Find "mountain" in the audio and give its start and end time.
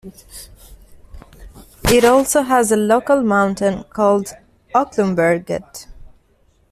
3.21-3.83